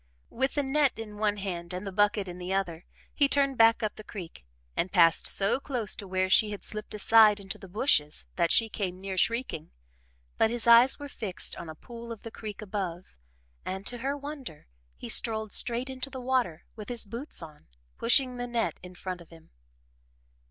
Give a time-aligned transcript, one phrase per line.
[0.31, 3.83] With the net in one hand and the bucket in the other, he turned back
[3.83, 7.67] up the creek and passed so close to where she had slipped aside into the
[7.67, 9.69] bushes that she came near shrieking,
[10.39, 13.15] but his eyes were fixed on a pool of the creek above
[13.63, 14.65] and, to her wonder,
[14.97, 17.67] he strolled straight into the water, with his boots on,
[17.99, 19.51] pushing the net in front of him.